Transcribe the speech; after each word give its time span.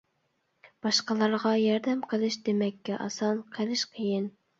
باشقىلارغا 0.85 1.51
ياردەم 1.63 2.01
قىلىش 2.13 2.37
دېمەككە 2.47 2.97
ئاسان 3.07 3.45
قىلىش 3.59 3.85
قىيىن. 3.93 4.27